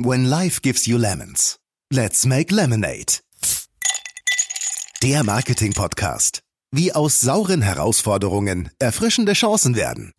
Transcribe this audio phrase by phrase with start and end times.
[0.00, 1.58] When life gives you lemons,
[1.92, 3.18] let's make lemonade.
[5.02, 6.42] Der Marketing-Podcast.
[6.70, 10.12] Wie aus sauren Herausforderungen erfrischende Chancen werden.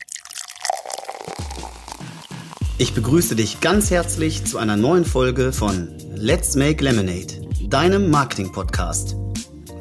[2.77, 9.15] Ich begrüße dich ganz herzlich zu einer neuen Folge von Let's Make Lemonade, deinem Marketing-Podcast.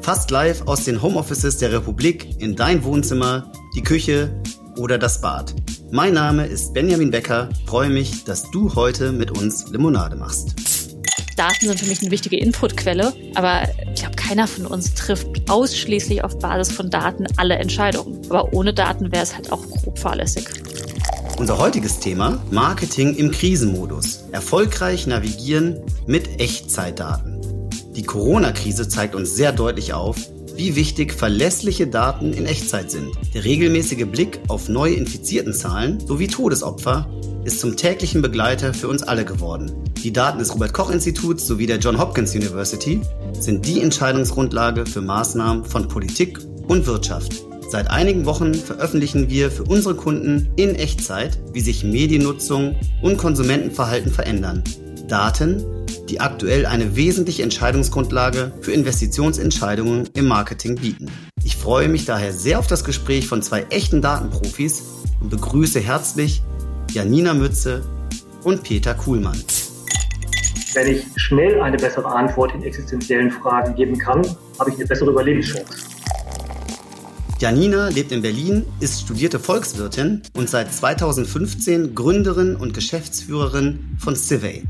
[0.01, 4.41] Fast live aus den Homeoffices der Republik in dein Wohnzimmer, die Küche
[4.77, 5.53] oder das Bad.
[5.91, 7.49] Mein Name ist Benjamin Becker.
[7.65, 10.55] Freue mich, dass du heute mit uns Limonade machst.
[11.35, 16.23] Daten sind für mich eine wichtige Inputquelle, aber ich glaube, keiner von uns trifft ausschließlich
[16.23, 18.21] auf Basis von Daten alle Entscheidungen.
[18.29, 20.47] Aber ohne Daten wäre es halt auch grob fahrlässig.
[21.39, 24.25] Unser heutiges Thema Marketing im Krisenmodus.
[24.31, 27.41] Erfolgreich navigieren mit Echtzeitdaten.
[27.95, 30.17] Die Corona-Krise zeigt uns sehr deutlich auf,
[30.59, 33.13] wie wichtig verlässliche Daten in Echtzeit sind.
[33.33, 37.09] Der regelmäßige Blick auf neue Infiziertenzahlen sowie Todesopfer
[37.45, 39.71] ist zum täglichen Begleiter für uns alle geworden.
[40.03, 42.99] Die Daten des Robert Koch Instituts sowie der John Hopkins University
[43.39, 47.41] sind die Entscheidungsgrundlage für Maßnahmen von Politik und Wirtschaft.
[47.69, 54.11] Seit einigen Wochen veröffentlichen wir für unsere Kunden in Echtzeit, wie sich Mediennutzung und Konsumentenverhalten
[54.11, 54.61] verändern.
[55.07, 55.63] Daten,
[56.09, 61.07] die aktuell eine wesentliche Entscheidungsgrundlage für Investitionsentscheidungen im Marketing bieten.
[61.43, 64.83] Ich freue mich daher sehr auf das Gespräch von zwei echten Datenprofis
[65.21, 66.41] und begrüße herzlich
[66.91, 67.83] Janina Mütze
[68.43, 69.41] und Peter Kuhlmann.
[70.73, 74.25] Wenn ich schnell eine bessere Antwort in existenziellen Fragen geben kann,
[74.59, 75.89] habe ich eine bessere Überlebenschance.
[77.39, 84.63] Janina lebt in Berlin, ist studierte Volkswirtin und seit 2015 Gründerin und Geschäftsführerin von Civey,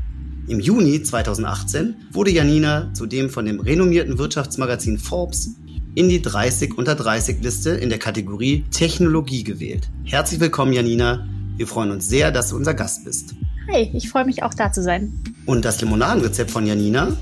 [0.48, 5.50] im Juni 2018 wurde Janina zudem von dem renommierten Wirtschaftsmagazin Forbes
[5.94, 9.88] in die 30 unter 30 Liste in der Kategorie Technologie gewählt.
[10.04, 11.26] Herzlich willkommen, Janina.
[11.56, 13.34] Wir freuen uns sehr, dass du unser Gast bist.
[13.68, 15.12] Hey, ich freue mich auch da zu sein.
[15.46, 17.16] Und das Limonadenrezept von Janina?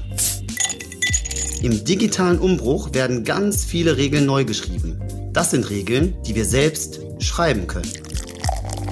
[1.62, 5.00] Im digitalen Umbruch werden ganz viele Regeln neu geschrieben.
[5.32, 7.90] Das sind Regeln, die wir selbst schreiben können.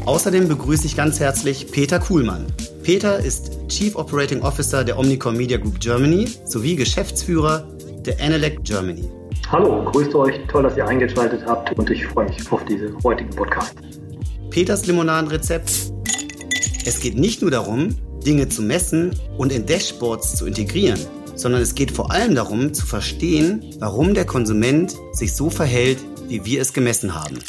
[0.04, 2.46] Außerdem begrüße ich ganz herzlich Peter Kuhlmann.
[2.86, 7.66] Peter ist Chief Operating Officer der Omnicom Media Group Germany sowie Geschäftsführer
[8.06, 9.10] der Enelec Germany.
[9.50, 10.38] Hallo, grüßt euch.
[10.46, 13.74] Toll, dass ihr eingeschaltet habt und ich freue mich auf diesen heutigen Podcast.
[14.50, 15.68] Peters Limonadenrezept.
[16.84, 21.00] Es geht nicht nur darum, Dinge zu messen und in Dashboards zu integrieren,
[21.34, 25.98] sondern es geht vor allem darum zu verstehen, warum der Konsument sich so verhält,
[26.28, 27.40] wie wir es gemessen haben.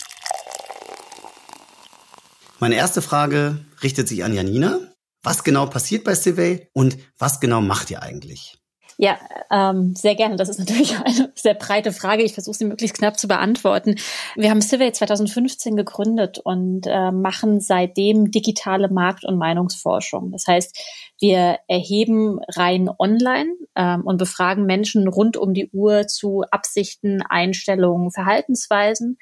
[2.60, 4.80] Meine erste Frage richtet sich an Janina.
[5.28, 8.58] Was genau passiert bei Civey und was genau macht ihr eigentlich?
[8.98, 9.20] Ja,
[9.52, 10.38] ähm, sehr gerne.
[10.38, 12.24] Das ist natürlich eine sehr breite Frage.
[12.24, 13.96] Ich versuche sie möglichst knapp zu beantworten.
[14.38, 20.32] Wir haben Civey 2015 gegründet und äh, machen seitdem digitale Markt- und Meinungsforschung.
[20.32, 20.80] Das heißt,
[21.20, 28.12] wir erheben rein online ähm, und befragen Menschen rund um die Uhr zu Absichten, Einstellungen,
[28.12, 29.18] Verhaltensweisen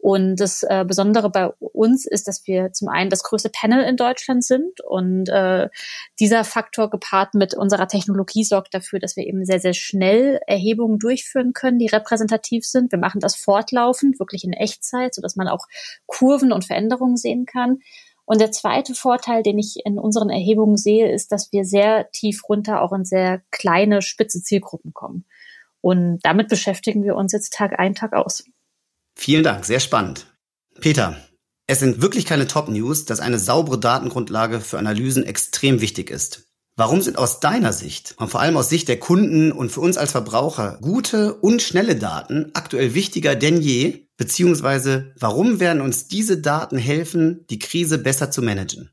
[0.00, 3.96] und das äh, Besondere bei uns ist, dass wir zum einen das größte Panel in
[3.96, 5.68] Deutschland sind und äh,
[6.18, 10.98] dieser Faktor gepaart mit unserer Technologie sorgt dafür, dass wir eben sehr, sehr schnell Erhebungen
[10.98, 12.92] durchführen können, die repräsentativ sind.
[12.92, 15.66] Wir machen das fortlaufend, wirklich in Echtzeit, sodass man auch
[16.06, 17.80] Kurven und Veränderungen sehen kann.
[18.24, 22.48] Und der zweite Vorteil, den ich in unseren Erhebungen sehe, ist, dass wir sehr tief
[22.48, 25.26] runter auch in sehr kleine, spitze Zielgruppen kommen.
[25.82, 28.44] Und damit beschäftigen wir uns jetzt Tag ein, Tag aus.
[29.14, 30.26] Vielen Dank, sehr spannend.
[30.80, 31.16] Peter,
[31.66, 36.50] es sind wirklich keine Top-News, dass eine saubere Datengrundlage für Analysen extrem wichtig ist.
[36.76, 39.98] Warum sind aus deiner Sicht und vor allem aus Sicht der Kunden und für uns
[39.98, 44.06] als Verbraucher gute und schnelle Daten aktuell wichtiger denn je?
[44.16, 48.90] Beziehungsweise warum werden uns diese Daten helfen, die Krise besser zu managen?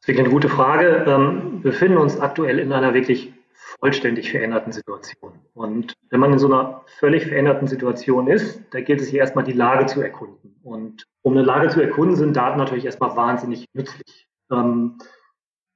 [0.00, 1.04] Das ist wirklich eine gute Frage.
[1.06, 3.32] Ähm, wir befinden uns aktuell in einer wirklich
[3.80, 5.32] vollständig veränderten Situation.
[5.54, 9.44] Und wenn man in so einer völlig veränderten Situation ist, da gilt es hier erstmal
[9.44, 10.56] die Lage zu erkunden.
[10.62, 14.28] Und um eine Lage zu erkunden, sind Daten natürlich erstmal wahnsinnig nützlich.
[14.52, 14.98] Ähm,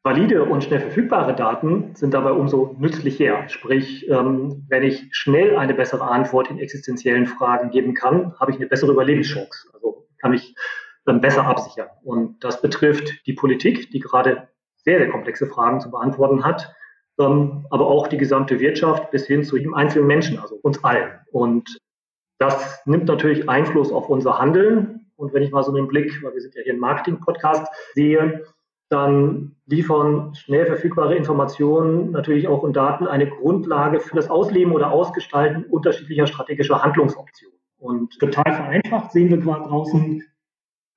[0.03, 3.49] valide und schnell verfügbare Daten sind dabei umso nützlicher.
[3.49, 8.59] Sprich, ähm, wenn ich schnell eine bessere Antwort in existenziellen Fragen geben kann, habe ich
[8.59, 9.71] eine bessere Überlebenschance.
[9.73, 10.55] Also kann ich
[11.07, 11.89] dann besser absichern.
[12.03, 16.84] Und das betrifft die Politik, die gerade sehr, sehr komplexe Fragen zu beantworten hat ähm,
[17.17, 21.13] aber auch die gesamte Wirtschaft bis hin zu jedem einzelnen Menschen, also uns allen.
[21.31, 21.79] Und
[22.39, 25.07] das nimmt natürlich Einfluss auf unser Handeln.
[25.17, 28.45] Und wenn ich mal so einen Blick, weil wir sind ja hier ein Marketing-Podcast, sehe,
[28.91, 34.91] dann liefern schnell verfügbare Informationen natürlich auch und Daten eine Grundlage für das Ausleben oder
[34.91, 37.59] Ausgestalten unterschiedlicher strategischer Handlungsoptionen.
[37.79, 40.23] Und total vereinfacht sehen wir gerade draußen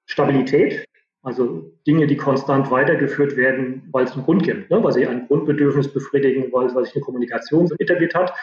[0.05, 0.85] Stabilität,
[1.27, 4.81] Also Dinge, die konstant weitergeführt werden, weil es einen Grund gibt, ne?
[4.81, 8.33] weil sie ein Grundbedürfnis befriedigen, weil, weil sich eine Kommunikation etabliert hat.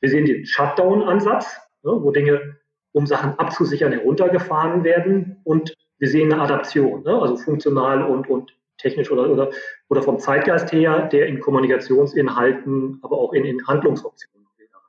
[0.00, 1.92] Wir sehen den Shutdown-Ansatz, ne?
[1.92, 2.56] wo Dinge,
[2.90, 5.36] um Sachen abzusichern, heruntergefahren werden.
[5.44, 7.16] Und wir sehen eine Adaption, ne?
[7.16, 9.50] also funktional und, und technisch oder, oder,
[9.88, 14.48] oder vom Zeitgeist her, der in Kommunikationsinhalten, aber auch in, in Handlungsoptionen.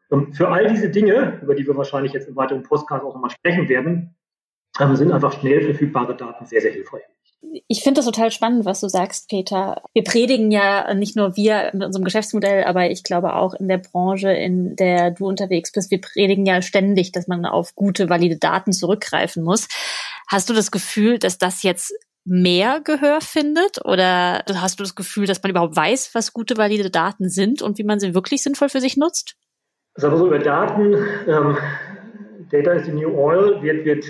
[0.09, 3.29] Und für all diese Dinge, über die wir wahrscheinlich jetzt im weiteren Podcast auch nochmal
[3.29, 4.15] sprechen werden,
[4.79, 7.03] ähm, sind einfach schnell verfügbare Daten sehr, sehr hilfreich
[7.67, 9.81] ich finde das total spannend, was du sagst, Peter.
[9.93, 13.77] Wir predigen ja nicht nur wir mit unserem Geschäftsmodell, aber ich glaube auch in der
[13.77, 18.37] Branche, in der du unterwegs bist, wir predigen ja ständig, dass man auf gute, valide
[18.37, 19.67] Daten zurückgreifen muss.
[20.27, 21.93] Hast du das Gefühl, dass das jetzt
[22.25, 23.83] mehr Gehör findet?
[23.85, 27.77] Oder hast du das Gefühl, dass man überhaupt weiß, was gute, valide Daten sind und
[27.77, 29.35] wie man sie wirklich sinnvoll für sich nutzt?
[29.95, 30.95] Sagen wir so, über Daten,
[31.27, 31.57] ähm,
[32.51, 34.05] Data is the new oil, wird, wird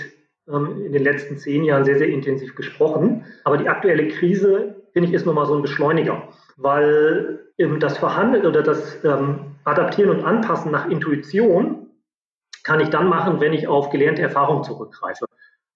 [0.48, 3.26] in den letzten zehn Jahren sehr, sehr intensiv gesprochen.
[3.44, 7.40] Aber die aktuelle Krise, finde ich, ist nochmal so ein Beschleuniger, weil
[7.80, 11.88] das Verhandeln oder das ähm, Adaptieren und Anpassen nach Intuition
[12.64, 15.26] kann ich dann machen, wenn ich auf gelernte Erfahrung zurückgreife.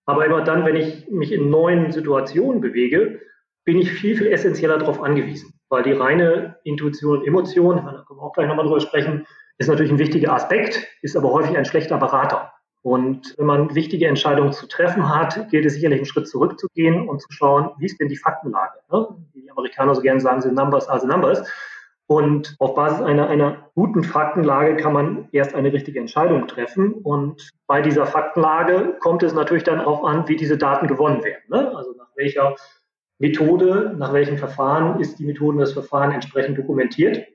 [0.06, 3.22] Aber immer dann, wenn ich mich in neuen Situationen bewege,
[3.66, 5.54] bin ich viel, viel essentieller darauf angewiesen.
[5.70, 9.26] Weil die reine Intuition und Emotion, da können wir auch gleich nochmal drüber sprechen,
[9.58, 12.54] ist natürlich ein wichtiger Aspekt, ist aber häufig ein schlechter Berater.
[12.82, 17.22] Und wenn man wichtige Entscheidungen zu treffen hat, gilt es sicherlich einen Schritt zurückzugehen und
[17.22, 18.80] zu schauen, wie ist denn die Faktenlage?
[18.92, 19.08] Ne?
[19.36, 21.48] Die Amerikaner so gerne sagen, sind Numbers the Numbers.
[22.10, 26.94] Und auf Basis einer, einer guten Faktenlage kann man erst eine richtige Entscheidung treffen.
[26.94, 31.44] Und bei dieser Faktenlage kommt es natürlich dann auch an, wie diese Daten gewonnen werden.
[31.50, 31.76] Ne?
[31.76, 32.56] Also nach welcher
[33.20, 37.28] Methode, nach welchem Verfahren ist die Methode und das Verfahren entsprechend dokumentiert.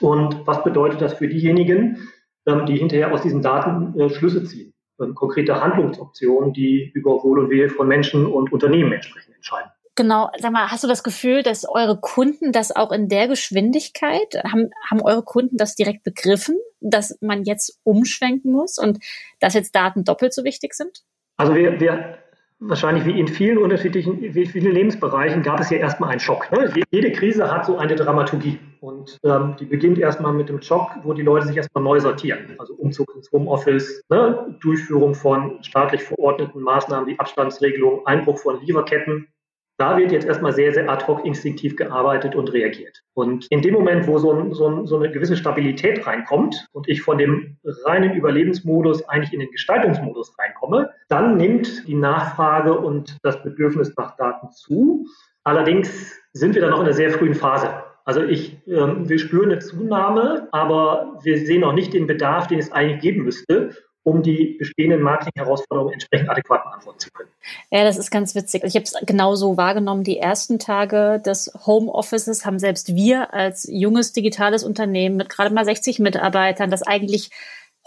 [0.00, 2.08] Und was bedeutet das für diejenigen,
[2.46, 4.72] die hinterher aus diesen Daten äh, Schlüsse ziehen.
[5.14, 9.70] Konkrete Handlungsoptionen, die über Wohl und Wehe von Menschen und Unternehmen entsprechend entscheiden.
[9.96, 14.34] Genau, sag mal, hast du das Gefühl, dass eure Kunden das auch in der Geschwindigkeit,
[14.44, 18.98] haben, haben eure Kunden das direkt begriffen, dass man jetzt umschwenken muss und
[19.38, 21.04] dass jetzt Daten doppelt so wichtig sind?
[21.36, 22.18] Also wir, wir
[22.60, 26.50] wahrscheinlich wie in vielen unterschiedlichen, wie vielen Lebensbereichen gab es ja erstmal einen Schock.
[26.52, 26.72] Ne?
[26.90, 28.58] Jede Krise hat so eine Dramaturgie.
[28.80, 32.54] Und ähm, die beginnt erstmal mit dem Schock, wo die Leute sich erstmal neu sortieren.
[32.58, 34.56] Also Umzug ins Homeoffice, ne?
[34.60, 39.26] Durchführung von staatlich verordneten Maßnahmen wie Abstandsregelung, Einbruch von Lieferketten,
[39.76, 43.02] da wird jetzt erstmal sehr, sehr ad hoc instinktiv gearbeitet und reagiert.
[43.14, 47.18] Und in dem Moment, wo so, so, so, eine gewisse Stabilität reinkommt und ich von
[47.18, 53.94] dem reinen Überlebensmodus eigentlich in den Gestaltungsmodus reinkomme, dann nimmt die Nachfrage und das Bedürfnis
[53.96, 55.06] nach Daten zu.
[55.42, 57.68] Allerdings sind wir dann noch in einer sehr frühen Phase.
[58.04, 62.58] Also ich, äh, wir spüren eine Zunahme, aber wir sehen noch nicht den Bedarf, den
[62.58, 63.70] es eigentlich geben müsste
[64.04, 67.30] um die bestehenden Marketing-Herausforderungen entsprechend adäquat beantworten zu können.
[67.70, 68.62] Ja, das ist ganz witzig.
[68.64, 70.04] Ich habe es genauso wahrgenommen.
[70.04, 75.64] Die ersten Tage des Homeoffices haben selbst wir als junges digitales Unternehmen mit gerade mal
[75.64, 77.30] 60 Mitarbeitern, das eigentlich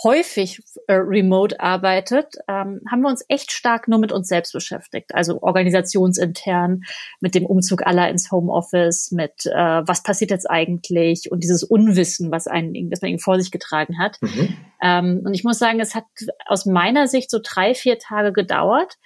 [0.04, 5.16] häufig äh, remote arbeitet, ähm, haben wir uns echt stark nur mit uns selbst beschäftigt.
[5.16, 6.84] Also organisationsintern,
[7.20, 12.32] mit dem Umzug aller ins Homeoffice, mit äh, was passiert jetzt eigentlich und dieses Unwissen,
[12.32, 14.22] was einen, das man irgendwie vor sich getragen hat.
[14.22, 14.58] Mhm.
[14.82, 16.06] Ähm, und ich muss sagen, es hat
[16.46, 18.98] aus meiner Sicht so drei, vier Tage gedauert.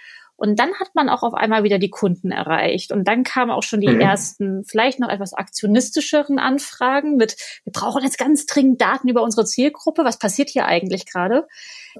[0.41, 2.91] Und dann hat man auch auf einmal wieder die Kunden erreicht.
[2.91, 4.01] Und dann kamen auch schon die mhm.
[4.01, 9.45] ersten, vielleicht noch etwas aktionistischeren Anfragen mit, wir brauchen jetzt ganz dringend Daten über unsere
[9.45, 10.03] Zielgruppe.
[10.03, 11.47] Was passiert hier eigentlich gerade?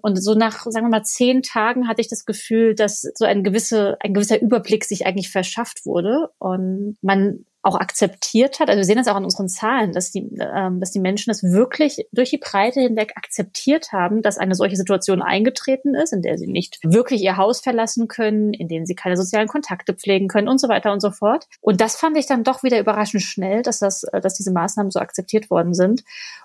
[0.02, 3.44] Und so nach, sagen wir mal, zehn Tagen hatte ich das Gefühl, dass so ein,
[3.44, 8.70] gewisse, ein gewisser Überblick sich eigentlich verschafft wurde und man auch akzeptiert hat.
[8.70, 11.44] Also wir sehen das auch an unseren Zahlen, dass die, ähm, dass die Menschen es
[11.44, 16.38] wirklich durch die Breite hinweg akzeptiert haben, dass eine solche Situation eingetreten ist, in der
[16.38, 20.48] sie nicht wirklich ihr Haus verlassen können, in denen sie keine sozialen Kontakte pflegen können
[20.48, 21.48] und so weiter und so fort.
[21.62, 24.92] Und das fand ich dann doch wieder überraschend schnell, dass das, äh, dass diese Maßnahmen
[24.92, 26.04] so akzeptiert worden sind.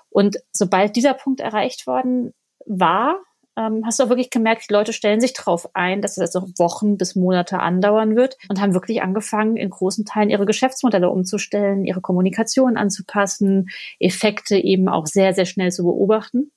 [0.09, 2.33] Und sobald dieser Punkt erreicht worden
[2.65, 3.19] war,
[3.57, 6.47] ähm, hast du auch wirklich gemerkt, die Leute stellen sich darauf ein, dass das noch
[6.57, 11.83] Wochen bis Monate andauern wird und haben wirklich angefangen, in großen Teilen ihre Geschäftsmodelle umzustellen,
[11.83, 16.51] ihre Kommunikation anzupassen, Effekte eben auch sehr, sehr schnell zu beobachten.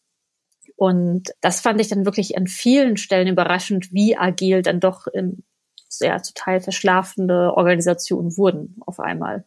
[0.76, 5.42] Und das fand ich dann wirklich an vielen Stellen überraschend, wie agil dann doch im
[5.88, 9.44] sehr zu Teil verschlafene Organisationen wurden auf einmal.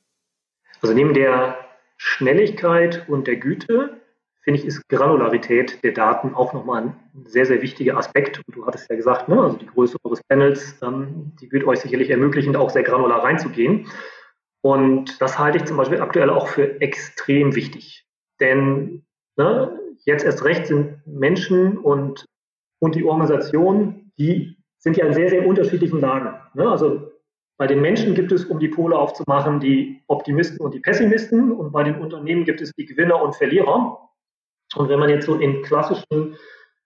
[0.81, 1.57] Also neben der
[1.97, 4.01] Schnelligkeit und der Güte
[4.43, 8.41] finde ich, ist Granularität der Daten auch nochmal ein sehr, sehr wichtiger Aspekt.
[8.45, 11.79] Und du hattest ja gesagt, ne, also die Größe eures Panels, ähm, die wird euch
[11.79, 13.87] sicherlich ermöglichen, auch sehr granular reinzugehen.
[14.61, 18.05] Und das halte ich zum Beispiel aktuell auch für extrem wichtig.
[18.39, 19.05] Denn
[19.37, 22.25] ne, jetzt erst recht sind Menschen und,
[22.79, 26.37] und die Organisationen, die sind ja in sehr, sehr unterschiedlichen Lagen.
[26.53, 26.69] Ne?
[26.69, 27.11] Also
[27.57, 31.71] Bei den Menschen gibt es, um die Pole aufzumachen, die Optimisten und die Pessimisten und
[31.71, 34.02] bei den Unternehmen gibt es die Gewinner und Verlierer.
[34.75, 36.37] Und wenn man jetzt so in klassischen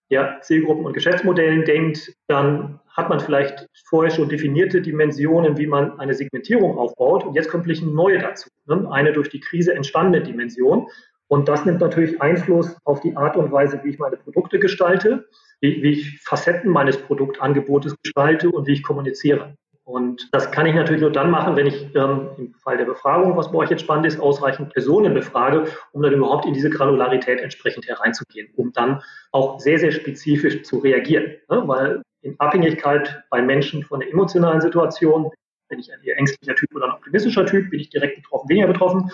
[0.09, 5.99] ja, Zielgruppen und Geschäftsmodellen denkt, dann hat man vielleicht vorher schon definierte Dimensionen, wie man
[5.99, 7.25] eine Segmentierung aufbaut.
[7.25, 8.87] Und jetzt kommt vielleicht eine neue dazu, ne?
[8.91, 10.87] eine durch die Krise entstandene Dimension.
[11.27, 15.27] Und das nimmt natürlich Einfluss auf die Art und Weise, wie ich meine Produkte gestalte,
[15.59, 19.55] wie, wie ich Facetten meines Produktangebotes gestalte und wie ich kommuniziere.
[19.87, 23.37] Und das kann ich natürlich nur dann machen, wenn ich ähm, im Fall der Befragung,
[23.37, 25.63] was bei euch jetzt spannend ist, ausreichend Personen befrage,
[25.93, 29.01] um dann überhaupt in diese Granularität entsprechend hereinzugehen, um dann
[29.31, 31.37] auch sehr, sehr spezifisch zu reagieren.
[31.49, 31.63] Ne?
[31.65, 35.31] Weil in Abhängigkeit bei Menschen von der emotionalen Situation,
[35.69, 38.67] bin ich ein eher ängstlicher Typ oder ein optimistischer Typ, bin ich direkt betroffen, weniger
[38.67, 39.09] betroffen.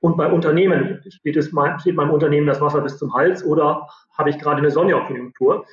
[0.00, 1.50] Und bei Unternehmen steht, es,
[1.80, 5.66] steht meinem Unternehmen das Wasser bis zum Hals oder habe ich gerade eine Sonderkonjunktur.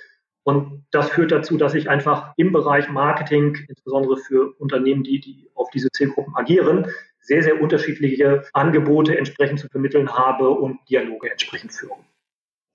[0.44, 5.50] Und das führt dazu, dass ich einfach im Bereich Marketing, insbesondere für Unternehmen, die, die
[5.54, 6.88] auf diese Zielgruppen agieren,
[7.20, 11.94] sehr, sehr unterschiedliche Angebote entsprechend zu vermitteln habe und Dialoge entsprechend führe.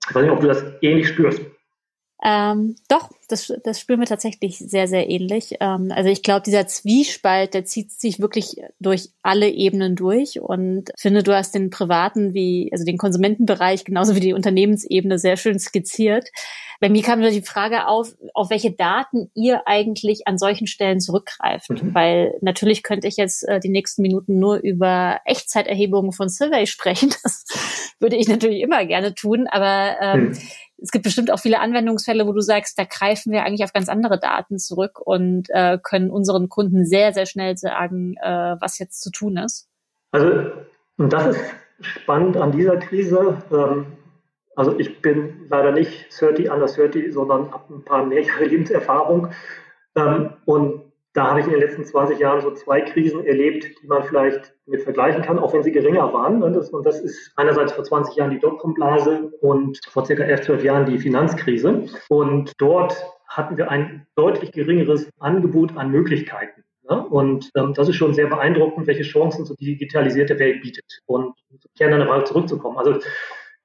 [0.09, 1.41] Ich weiß nicht, ob du das ähnlich spürst.
[2.23, 5.57] Ähm, doch, das, das spüren wir tatsächlich sehr, sehr ähnlich.
[5.59, 10.89] Ähm, also ich glaube, dieser Zwiespalt, der zieht sich wirklich durch alle Ebenen durch und
[10.97, 15.59] finde, du hast den privaten wie, also den Konsumentenbereich genauso wie die Unternehmensebene sehr schön
[15.59, 16.29] skizziert.
[16.79, 20.99] Bei mir kam nur die Frage auf, auf welche Daten ihr eigentlich an solchen Stellen
[20.99, 21.69] zurückgreift.
[21.69, 21.93] Mhm.
[21.93, 27.13] Weil natürlich könnte ich jetzt äh, die nächsten Minuten nur über Echtzeiterhebungen von Survey sprechen.
[27.27, 27.43] Das
[27.99, 30.37] würde ich natürlich immer gerne tun, aber ähm, mhm
[30.81, 33.89] es gibt bestimmt auch viele Anwendungsfälle, wo du sagst, da greifen wir eigentlich auf ganz
[33.89, 39.01] andere Daten zurück und äh, können unseren Kunden sehr, sehr schnell sagen, äh, was jetzt
[39.01, 39.67] zu tun ist.
[40.11, 40.51] Also,
[40.97, 41.41] und das ist
[41.81, 43.41] spannend an dieser Krise.
[43.51, 43.87] Ähm,
[44.55, 49.29] also ich bin leider nicht 30 under 30, sondern habe ein paar mehr Lebenserfahrung.
[49.95, 50.86] Ähm, und
[51.17, 54.53] da habe ich in den letzten 20 Jahren so zwei Krisen erlebt, die man vielleicht
[54.67, 56.43] mit vergleichen kann, auch wenn sie geringer waren.
[56.43, 60.85] Und das, ist einerseits vor 20 Jahren die Dotcom-Blase und vor circa 11, 12 Jahren
[60.85, 61.85] die Finanzkrise.
[62.09, 66.63] Und dort hatten wir ein deutlich geringeres Angebot an Möglichkeiten.
[67.09, 71.01] Und ähm, das ist schon sehr beeindruckend, welche Chancen so die digitalisierte Welt bietet.
[71.07, 71.33] Und
[71.79, 72.77] gerne eine Frage zurückzukommen.
[72.77, 72.99] Also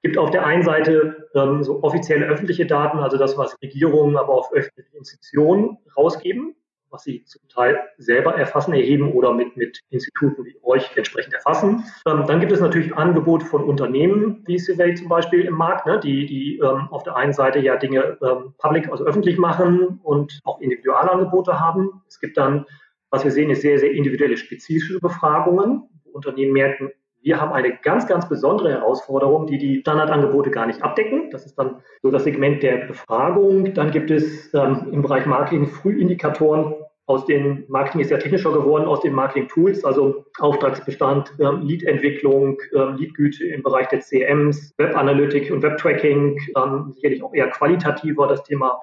[0.01, 4.33] gibt auf der einen Seite ähm, so offizielle öffentliche Daten, also das, was Regierungen, aber
[4.33, 6.55] auch öffentliche Institutionen rausgeben
[6.93, 11.83] was sie zum Teil selber erfassen, erheben oder mit, mit Instituten wie euch entsprechend erfassen.
[12.07, 15.99] Ähm, dann gibt es natürlich Angebote von Unternehmen, wie Survey zum Beispiel im Markt, ne,
[15.99, 20.39] die, die ähm, auf der einen Seite ja Dinge ähm, public, also öffentlich machen und
[20.43, 22.01] auch Individualangebote haben.
[22.07, 22.65] Es gibt dann,
[23.09, 26.91] was wir sehen, ist sehr, sehr individuelle spezifische Befragungen, Unternehmen merken,
[27.23, 31.29] wir haben eine ganz, ganz besondere Herausforderung, die die Standardangebote gar nicht abdecken.
[31.31, 33.73] Das ist dann so das Segment der Befragung.
[33.73, 36.75] Dann gibt es ähm, im Bereich Marketing Frühindikatoren,
[37.05, 42.95] aus den Marketing ist ja technischer geworden, aus den Marketing-Tools, also Auftragsbestand, ähm, Lead-Entwicklung, ähm,
[42.95, 48.79] Lead-Güte im Bereich der CMs, Web-Analytik und Web-Tracking, ähm, sicherlich auch eher qualitativer das Thema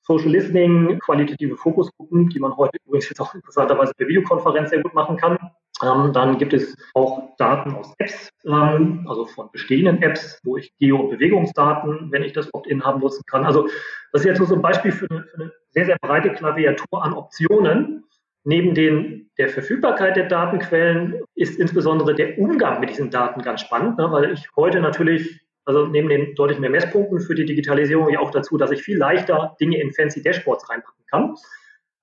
[0.00, 4.94] Social Listening, qualitative Fokusgruppen, die man heute übrigens jetzt auch interessanterweise per Videokonferenz sehr gut
[4.94, 5.36] machen kann.
[5.82, 10.76] Ähm, dann gibt es auch Daten aus Apps, ähm, also von bestehenden Apps, wo ich
[10.78, 13.44] Geo- und Bewegungsdaten, wenn ich das Opt-in haben, nutzen kann.
[13.44, 13.68] Also
[14.12, 17.12] das ist jetzt so ein Beispiel für eine, für eine sehr, sehr breite Klaviatur an
[17.12, 18.04] Optionen.
[18.44, 23.98] Neben den, der Verfügbarkeit der Datenquellen ist insbesondere der Umgang mit diesen Daten ganz spannend,
[23.98, 28.20] ne, weil ich heute natürlich, also neben den deutlich mehr Messpunkten für die Digitalisierung ja
[28.20, 31.34] auch dazu, dass ich viel leichter Dinge in fancy Dashboards reinpacken kann.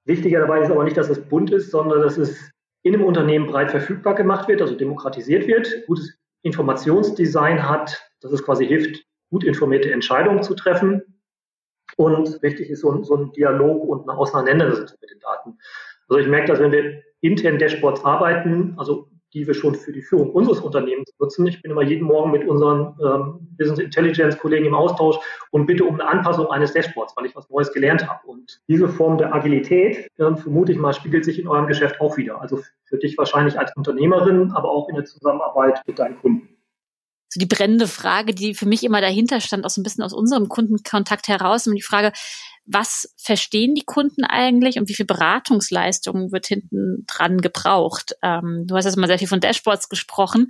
[0.05, 2.51] Wichtiger dabei ist aber nicht, dass es bunt ist, sondern dass es
[2.85, 8.43] in einem Unternehmen breit verfügbar gemacht wird, also demokratisiert wird, gutes Informationsdesign hat, dass es
[8.43, 11.01] quasi hilft, gut informierte Entscheidungen zu treffen.
[11.97, 15.57] Und wichtig ist so ein, so ein Dialog und eine Auseinandersetzung mit den Daten.
[16.07, 20.01] Also ich merke, dass wenn wir intern Dashboards arbeiten, also die wir schon für die
[20.01, 21.45] Führung unseres Unternehmens nutzen.
[21.45, 25.17] Ich bin immer jeden Morgen mit unseren ähm, Business Intelligence Kollegen im Austausch
[25.51, 28.25] und bitte um eine Anpassung eines Dashboards, weil ich was Neues gelernt habe.
[28.25, 32.15] Und diese Form der Agilität, ähm, vermute ich mal, spiegelt sich in eurem Geschäft auch
[32.17, 32.41] wieder.
[32.41, 36.49] Also für dich wahrscheinlich als Unternehmerin, aber auch in der Zusammenarbeit mit deinen Kunden
[37.27, 40.13] so die brennende Frage, die für mich immer dahinter stand, auch so ein bisschen aus
[40.13, 42.13] unserem Kundenkontakt heraus, und die Frage,
[42.65, 48.15] was verstehen die Kunden eigentlich und wie viel Beratungsleistung wird hinten dran gebraucht?
[48.21, 50.47] Ähm, du hast jetzt mal sehr viel von Dashboards gesprochen.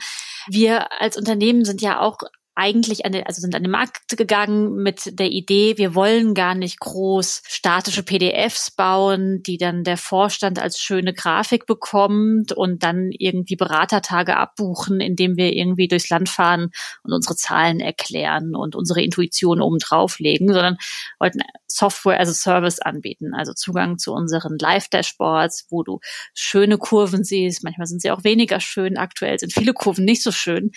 [0.48, 2.20] Wir als Unternehmen sind ja auch
[2.56, 6.56] eigentlich an den, also sind an den Markt gegangen mit der Idee, wir wollen gar
[6.56, 13.12] nicht groß statische PDFs bauen, die dann der Vorstand als schöne Grafik bekommt und dann
[13.12, 16.72] irgendwie Beratertage abbuchen, indem wir irgendwie durchs Land fahren
[17.04, 20.78] und unsere Zahlen erklären und unsere Intuition oben drauflegen, sondern
[21.20, 21.42] wollten
[21.76, 26.00] Software as a Service anbieten, also Zugang zu unseren Live-Dashboards, wo du
[26.34, 27.64] schöne Kurven siehst.
[27.64, 28.98] Manchmal sind sie auch weniger schön.
[28.98, 30.72] Aktuell sind viele Kurven nicht so schön,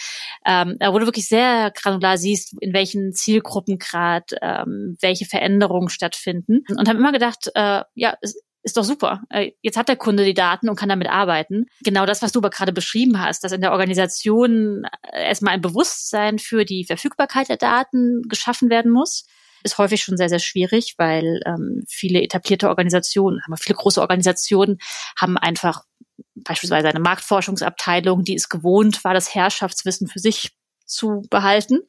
[0.45, 6.64] ähm, wo du wirklich sehr granular siehst, in welchen Zielgruppen gerade ähm, welche Veränderungen stattfinden.
[6.69, 8.17] Und habe immer gedacht, äh, ja,
[8.62, 9.23] ist doch super.
[9.31, 11.67] Äh, jetzt hat der Kunde die Daten und kann damit arbeiten.
[11.85, 15.61] Genau das, was du aber gerade beschrieben hast, dass in der Organisation äh, erstmal ein
[15.61, 19.26] Bewusstsein für die Verfügbarkeit der Daten geschaffen werden muss,
[19.62, 24.79] ist häufig schon sehr, sehr schwierig, weil ähm, viele etablierte Organisationen, haben viele große Organisationen,
[25.19, 25.85] haben einfach
[26.35, 30.53] beispielsweise eine Marktforschungsabteilung, die es gewohnt war, das Herrschaftswissen für sich
[30.85, 31.81] zu behalten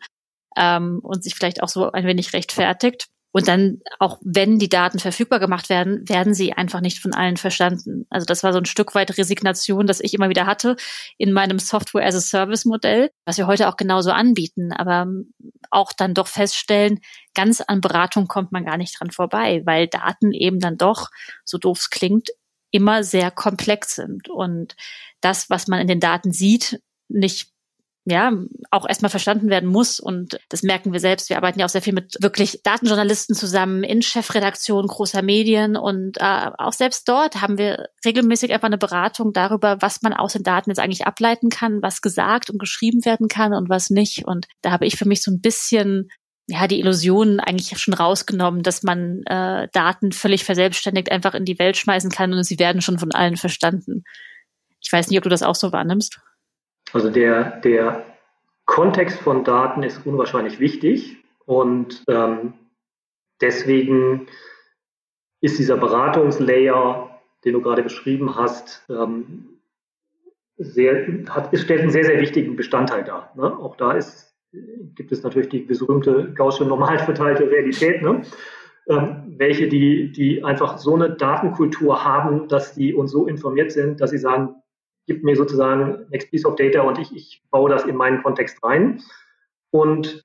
[0.57, 3.07] ähm, und sich vielleicht auch so ein wenig rechtfertigt.
[3.31, 7.37] Und dann, auch wenn die Daten verfügbar gemacht werden, werden sie einfach nicht von allen
[7.37, 8.07] verstanden.
[8.09, 10.75] Also das war so ein Stück weit Resignation, das ich immer wieder hatte
[11.17, 15.07] in meinem Software as a Service Modell, was wir heute auch genauso anbieten, aber
[15.69, 16.99] auch dann doch feststellen,
[17.35, 21.09] ganz an Beratung kommt man gar nicht dran vorbei, weil Daten eben dann doch,
[21.45, 22.29] so doof es klingt,
[22.71, 24.75] immer sehr komplex sind und
[25.21, 27.51] das, was man in den Daten sieht, nicht
[28.09, 28.31] ja,
[28.71, 29.99] auch erstmal verstanden werden muss.
[29.99, 31.29] Und das merken wir selbst.
[31.29, 35.77] Wir arbeiten ja auch sehr viel mit wirklich Datenjournalisten zusammen in Chefredaktionen großer Medien.
[35.77, 40.33] Und äh, auch selbst dort haben wir regelmäßig einfach eine Beratung darüber, was man aus
[40.33, 44.25] den Daten jetzt eigentlich ableiten kann, was gesagt und geschrieben werden kann und was nicht.
[44.25, 46.09] Und da habe ich für mich so ein bisschen
[46.49, 51.59] ja, die Illusion eigentlich schon rausgenommen, dass man äh, Daten völlig verselbstständigt einfach in die
[51.59, 54.03] Welt schmeißen kann und sie werden schon von allen verstanden.
[54.81, 56.19] Ich weiß nicht, ob du das auch so wahrnimmst.
[56.93, 58.05] Also der, der
[58.65, 62.53] Kontext von Daten ist unwahrscheinlich wichtig und ähm,
[63.41, 64.27] deswegen
[65.41, 67.09] ist dieser Beratungslayer,
[67.45, 69.59] den du gerade beschrieben hast, ähm,
[70.57, 73.31] sehr, hat, stellt einen sehr, sehr wichtigen Bestandteil dar.
[73.35, 73.57] Ne?
[73.57, 78.23] Auch da ist, gibt es natürlich die berühmte gaußsche normal verteilte Realität, ne?
[78.89, 84.01] ähm, welche die, die einfach so eine Datenkultur haben, dass die uns so informiert sind,
[84.01, 84.55] dass sie sagen,
[85.09, 88.63] gibt mir sozusagen Next Piece of Data und ich, ich baue das in meinen Kontext
[88.63, 89.01] rein.
[89.71, 90.23] Und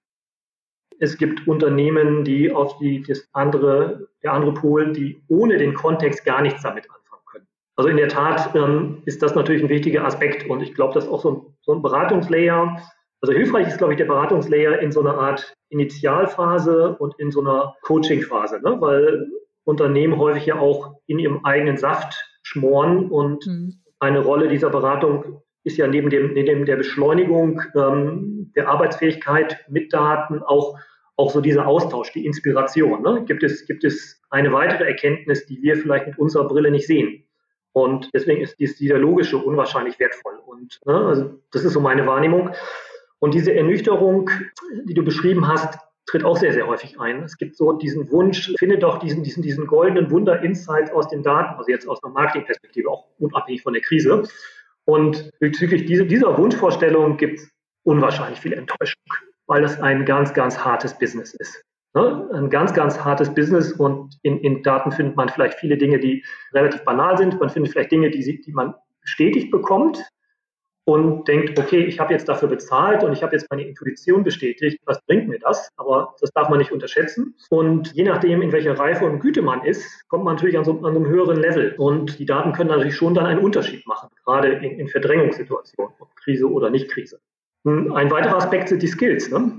[1.00, 6.24] es gibt Unternehmen, die auf die, das andere, der andere Pol, die ohne den Kontext
[6.24, 7.46] gar nichts damit anfangen können.
[7.76, 11.08] Also in der Tat ähm, ist das natürlich ein wichtiger Aspekt und ich glaube, dass
[11.08, 12.80] auch so ein, so ein Beratungslayer,
[13.22, 17.40] also hilfreich ist, glaube ich, der Beratungslayer in so einer Art Initialphase und in so
[17.40, 18.76] einer Coachingphase, ne?
[18.80, 19.28] weil
[19.64, 25.42] Unternehmen häufig ja auch in ihrem eigenen Saft schmoren und mhm eine Rolle dieser Beratung
[25.64, 30.78] ist ja neben, dem, neben der Beschleunigung ähm, der Arbeitsfähigkeit mit Daten auch,
[31.16, 33.02] auch so dieser Austausch, die Inspiration.
[33.02, 33.24] Ne?
[33.24, 37.24] Gibt, es, gibt es eine weitere Erkenntnis, die wir vielleicht mit unserer Brille nicht sehen?
[37.72, 40.34] Und deswegen ist dies dialogische unwahrscheinlich wertvoll.
[40.46, 42.50] Und ne, also das ist so meine Wahrnehmung.
[43.18, 44.30] Und diese Ernüchterung,
[44.84, 47.22] die du beschrieben hast, tritt auch sehr, sehr häufig ein.
[47.22, 51.56] Es gibt so diesen Wunsch, finde doch diesen, diesen, diesen goldenen Wunder-Insight aus den Daten,
[51.56, 54.22] also jetzt aus einer Marketingperspektive, auch unabhängig von der Krise.
[54.84, 57.50] Und bezüglich dieser, dieser Wunschvorstellung gibt es
[57.84, 59.02] unwahrscheinlich viel Enttäuschung,
[59.46, 61.62] weil das ein ganz, ganz hartes Business ist.
[61.94, 62.28] Ne?
[62.32, 66.24] Ein ganz, ganz hartes Business und in, in Daten findet man vielleicht viele Dinge, die
[66.52, 67.38] relativ banal sind.
[67.38, 70.02] Man findet vielleicht Dinge, die, die man bestätigt bekommt,
[70.86, 74.80] und denkt, okay, ich habe jetzt dafür bezahlt und ich habe jetzt meine Intuition bestätigt,
[74.84, 75.70] was bringt mir das?
[75.76, 77.34] Aber das darf man nicht unterschätzen.
[77.48, 80.78] Und je nachdem, in welcher Reife und Güte man ist, kommt man natürlich an so,
[80.78, 81.74] an einem höheren Level.
[81.78, 86.14] Und die Daten können natürlich schon dann einen Unterschied machen, gerade in, in Verdrängungssituationen, ob
[86.16, 87.18] Krise oder nicht Krise.
[87.66, 89.30] Hm, ein weiterer Aspekt sind die Skills.
[89.30, 89.52] Ne?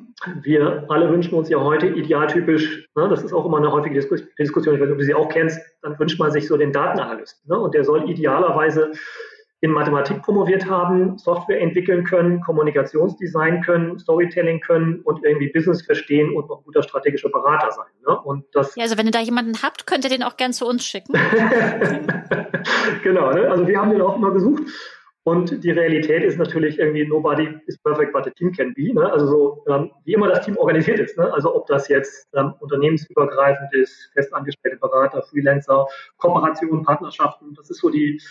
[0.43, 3.99] Wir alle wünschen uns ja heute idealtypisch, ne, das ist auch immer eine häufige
[4.39, 6.71] Diskussion, ich weiß nicht, ob du sie auch kennst, dann wünscht man sich so den
[6.71, 7.49] Datenanalysten.
[7.49, 7.59] Ne?
[7.59, 8.91] Und der soll idealerweise
[9.61, 16.35] in Mathematik promoviert haben, Software entwickeln können, Kommunikationsdesign können, Storytelling können und irgendwie Business verstehen
[16.35, 17.87] und noch guter strategischer Berater sein.
[18.07, 18.19] Ne?
[18.19, 20.67] Und das ja, also wenn ihr da jemanden habt, könnt ihr den auch gern zu
[20.67, 21.13] uns schicken.
[23.03, 23.49] genau, ne?
[23.49, 24.63] also wir haben den auch immer gesucht.
[25.27, 28.93] Und die Realität ist natürlich irgendwie, nobody is perfect, but a team can be.
[28.93, 29.11] Ne?
[29.11, 31.17] Also so, ähm, wie immer das Team organisiert ist.
[31.17, 31.33] Ne?
[31.33, 35.87] Also ob das jetzt ähm, unternehmensübergreifend ist, festangestellte Berater, Freelancer,
[36.17, 38.21] Kooperationen, Partnerschaften, das ist so die,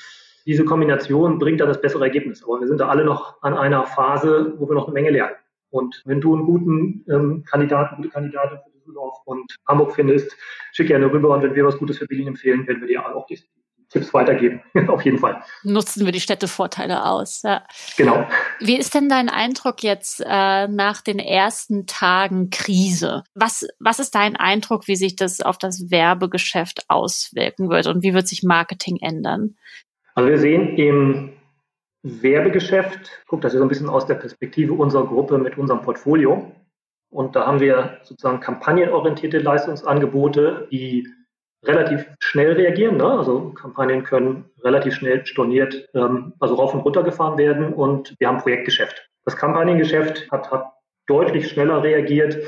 [0.46, 2.42] diese Kombination bringt dann das bessere Ergebnis.
[2.44, 5.36] Aber wir sind da alle noch an einer Phase, wo wir noch eine Menge lernen.
[5.70, 10.36] Und wenn du einen guten ähm, Kandidaten, gute Kandidatin für Düsseldorf und Hamburg findest,
[10.72, 11.30] schick gerne rüber.
[11.30, 13.40] Und wenn wir was Gutes für Berlin empfehlen, werden wir dir auch die
[13.88, 14.60] Tipps weitergeben.
[14.88, 15.42] Auf jeden Fall.
[15.62, 17.42] Nutzen wir die Städtevorteile aus.
[17.42, 17.64] Ja.
[17.96, 18.26] Genau.
[18.60, 23.24] Wie ist denn dein Eindruck jetzt äh, nach den ersten Tagen Krise?
[23.34, 28.14] Was, was ist dein Eindruck, wie sich das auf das Werbegeschäft auswirken wird und wie
[28.14, 29.56] wird sich Marketing ändern?
[30.14, 31.32] Also wir sehen im
[32.02, 36.52] Werbegeschäft, guck, das ist so ein bisschen aus der Perspektive unserer Gruppe mit unserem Portfolio.
[37.10, 41.08] Und da haben wir sozusagen kampagnenorientierte Leistungsangebote, die
[41.64, 42.96] relativ schnell reagieren.
[42.98, 43.06] Ne?
[43.06, 48.28] Also Kampagnen können relativ schnell storniert, ähm, also rauf und runter gefahren werden und wir
[48.28, 49.08] haben Projektgeschäft.
[49.24, 50.72] Das Kampagnengeschäft hat, hat
[51.06, 52.38] deutlich schneller reagiert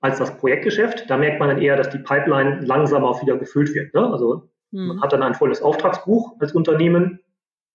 [0.00, 1.08] als das Projektgeschäft.
[1.08, 3.94] Da merkt man dann eher, dass die Pipeline langsamer auch wieder gefüllt wird.
[3.94, 4.10] Ne?
[4.10, 4.48] Also.
[4.72, 7.20] Man hat dann ein volles Auftragsbuch als Unternehmen.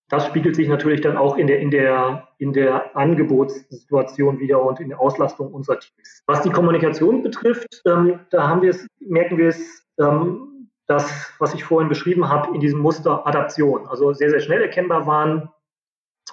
[0.09, 4.79] Das spiegelt sich natürlich dann auch in der, in der, in der Angebotssituation wieder und
[4.81, 6.23] in der Auslastung unserer Teams.
[6.27, 11.53] Was die Kommunikation betrifft, ähm, da haben wir es, merken wir es, ähm, das, was
[11.53, 15.49] ich vorhin beschrieben habe, in diesem Muster Adaption, also sehr, sehr schnell erkennbar waren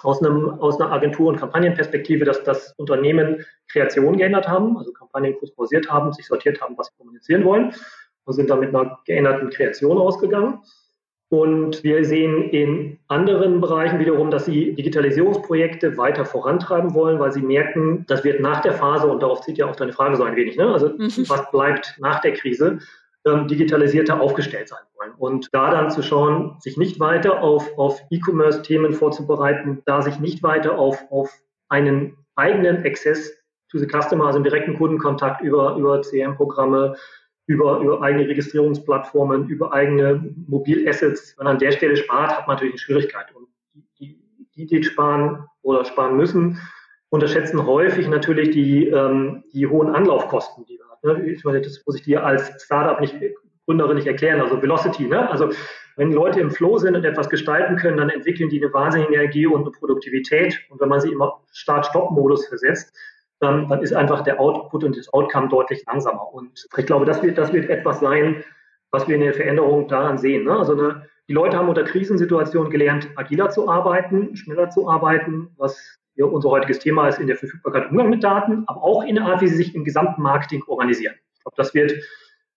[0.03, 5.37] aus, einem, aus einer Agentur- und Kampagnenperspektive, dass das Unternehmen Kreation geändert haben, also Kampagnen
[5.39, 7.73] kurz pausiert haben, sich sortiert haben, was sie kommunizieren wollen
[8.29, 10.59] und sind dann mit einer geänderten Kreation ausgegangen.
[11.29, 17.41] Und wir sehen in anderen Bereichen wiederum, dass sie Digitalisierungsprojekte weiter vorantreiben wollen, weil sie
[17.41, 20.35] merken, das wird nach der Phase, und darauf zieht ja auch deine Frage so ein
[20.35, 20.71] wenig, ne?
[20.71, 21.27] also mhm.
[21.27, 22.79] was bleibt nach der Krise,
[23.25, 25.13] ähm, digitalisierter aufgestellt sein wollen.
[25.17, 30.43] Und da dann zu schauen, sich nicht weiter auf, auf E-Commerce-Themen vorzubereiten, da sich nicht
[30.43, 31.31] weiter auf, auf
[31.67, 33.31] einen eigenen Access
[33.71, 36.95] to the Customer, also einen direkten Kundenkontakt über, über CM-Programme,
[37.49, 41.35] über, über eigene Registrierungsplattformen, über eigene Mobilassets.
[41.35, 43.25] Wenn man an der Stelle spart, hat man natürlich eine Schwierigkeit.
[43.33, 43.47] Und
[43.99, 44.21] die,
[44.55, 46.59] die, die sparen oder sparen müssen,
[47.09, 51.23] unterschätzen häufig natürlich die, ähm, die hohen Anlaufkosten, die wir haben.
[51.23, 51.31] Ne?
[51.31, 53.15] Ich meine, das muss ich dir als Startup nicht,
[53.65, 55.07] Gründerin nicht erklären, also Velocity.
[55.07, 55.27] Ne?
[55.31, 55.49] Also
[55.95, 59.47] wenn Leute im Flow sind und etwas gestalten können, dann entwickeln die eine wahnsinnige Energie
[59.47, 60.59] und eine Produktivität.
[60.69, 62.93] Und wenn man sie immer Start-Stop-Modus versetzt,
[63.39, 66.33] dann, dann ist einfach der Output und das Outcome deutlich langsamer.
[66.33, 68.43] Und ich glaube, das wird, das wird etwas sein,
[68.91, 70.45] was wir in der Veränderung daran sehen.
[70.45, 70.57] Ne?
[70.57, 75.97] Also eine, die Leute haben unter Krisensituationen gelernt, agiler zu arbeiten, schneller zu arbeiten, was
[76.15, 79.15] ja, unser heutiges Thema ist in der Verfügbarkeit und Umgang mit Daten, aber auch in
[79.15, 81.15] der Art, wie sie sich im gesamten Marketing organisieren.
[81.33, 81.93] Ich glaube, das wird,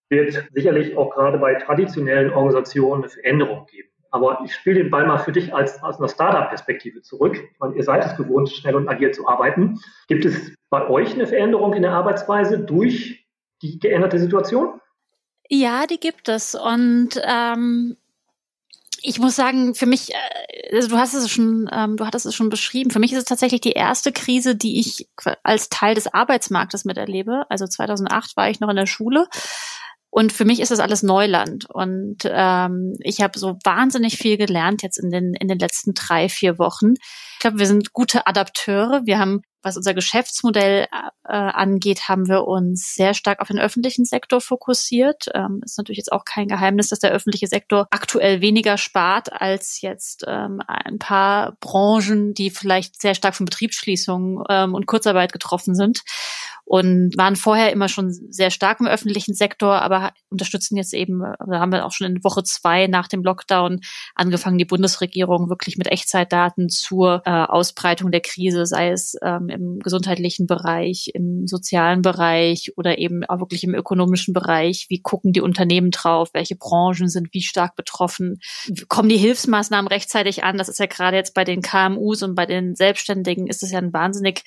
[0.08, 3.91] wird sicherlich auch gerade bei traditionellen Organisationen eine Veränderung geben.
[4.12, 7.34] Aber ich spiele den Ball mal für dich als, aus einer Startup-Perspektive zurück.
[7.34, 9.80] Ich meine, ihr seid es gewohnt, schnell und agil zu arbeiten.
[10.06, 13.26] Gibt es bei euch eine Veränderung in der Arbeitsweise durch
[13.62, 14.80] die geänderte Situation?
[15.48, 16.54] Ja, die gibt es.
[16.54, 17.96] Und ähm,
[19.00, 22.34] ich muss sagen, für mich, äh, also du hast es schon, ähm, du hattest es
[22.34, 22.90] schon beschrieben.
[22.90, 25.08] Für mich ist es tatsächlich die erste Krise, die ich
[25.42, 27.46] als Teil des Arbeitsmarktes miterlebe.
[27.48, 29.26] Also 2008 war ich noch in der Schule
[30.14, 31.64] und für mich ist das alles Neuland.
[31.70, 36.28] Und ähm, ich habe so wahnsinnig viel gelernt jetzt in den, in den letzten drei,
[36.28, 36.92] vier Wochen.
[37.32, 39.06] Ich glaube, wir sind gute Adapteure.
[39.06, 40.86] Wir haben, was unser Geschäftsmodell
[41.24, 45.26] äh, angeht, haben wir uns sehr stark auf den öffentlichen Sektor fokussiert.
[45.34, 49.80] Ähm, ist natürlich jetzt auch kein Geheimnis, dass der öffentliche Sektor aktuell weniger spart als
[49.80, 55.74] jetzt ähm, ein paar Branchen, die vielleicht sehr stark von Betriebsschließungen ähm, und Kurzarbeit getroffen
[55.74, 56.02] sind
[56.64, 61.60] und waren vorher immer schon sehr stark im öffentlichen Sektor, aber unterstützen jetzt eben, da
[61.60, 63.80] haben wir auch schon in Woche zwei nach dem Lockdown
[64.14, 69.78] angefangen, die Bundesregierung wirklich mit Echtzeitdaten zur äh, Ausbreitung der Krise, sei es ähm, im
[69.80, 74.86] gesundheitlichen Bereich, im sozialen Bereich oder eben auch wirklich im ökonomischen Bereich.
[74.88, 76.30] Wie gucken die Unternehmen drauf?
[76.32, 78.40] Welche Branchen sind wie stark betroffen?
[78.88, 80.58] Kommen die Hilfsmaßnahmen rechtzeitig an?
[80.58, 83.78] Das ist ja gerade jetzt bei den KMUs und bei den Selbstständigen ist es ja
[83.78, 84.42] ein wahnsinnig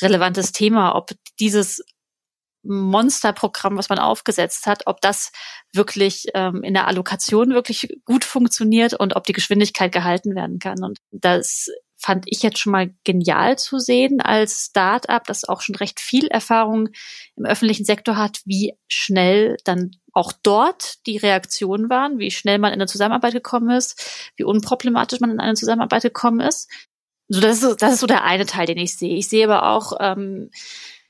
[0.00, 1.82] relevantes Thema, ob diese dieses
[2.62, 5.32] Monsterprogramm, was man aufgesetzt hat, ob das
[5.72, 10.82] wirklich ähm, in der Allokation wirklich gut funktioniert und ob die Geschwindigkeit gehalten werden kann.
[10.82, 11.68] Und das
[12.00, 16.26] fand ich jetzt schon mal genial zu sehen als Start-up, das auch schon recht viel
[16.28, 16.88] Erfahrung
[17.36, 22.72] im öffentlichen Sektor hat, wie schnell dann auch dort die Reaktionen waren, wie schnell man
[22.72, 26.70] in eine Zusammenarbeit gekommen ist, wie unproblematisch man in eine Zusammenarbeit gekommen ist.
[27.28, 29.16] So, das ist, das ist so der eine Teil, den ich sehe.
[29.16, 30.50] Ich sehe aber auch, ähm,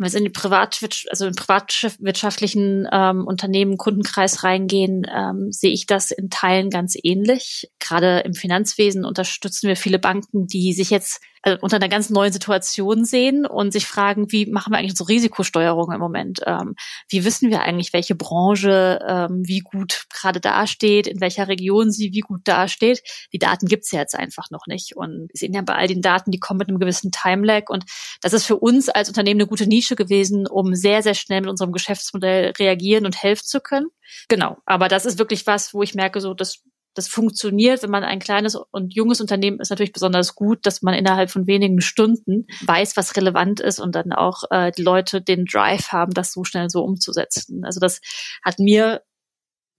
[0.01, 5.87] wenn wir in die Privatwirtschaft, also in privatwirtschaftlichen ähm, Unternehmen, Kundenkreis reingehen, ähm, sehe ich
[5.87, 7.71] das in Teilen ganz ähnlich.
[7.79, 12.33] Gerade im Finanzwesen unterstützen wir viele Banken, die sich jetzt also unter einer ganz neuen
[12.33, 16.41] Situation sehen und sich fragen, wie machen wir eigentlich so Risikosteuerung im Moment?
[16.47, 16.75] Ähm,
[17.09, 22.13] wie wissen wir eigentlich, welche Branche ähm, wie gut gerade dasteht, in welcher Region sie
[22.13, 23.03] wie gut dasteht?
[23.33, 24.97] Die Daten gibt's ja jetzt einfach noch nicht.
[24.97, 27.71] Und wir sehen ja bei all den Daten, die kommen mit einem gewissen Timelag.
[27.71, 27.85] Und
[28.21, 31.51] das ist für uns als Unternehmen eine gute Nische gewesen, um sehr, sehr schnell mit
[31.51, 33.89] unserem Geschäftsmodell reagieren und helfen zu können.
[34.29, 34.59] Genau.
[34.67, 36.63] Aber das ist wirklich was, wo ich merke, so, das
[36.95, 40.95] das funktioniert, wenn man ein kleines und junges Unternehmen ist natürlich besonders gut, dass man
[40.95, 45.45] innerhalb von wenigen Stunden weiß, was relevant ist und dann auch äh, die Leute den
[45.45, 47.65] Drive haben, das so schnell so umzusetzen.
[47.65, 48.01] Also das
[48.43, 49.03] hat mir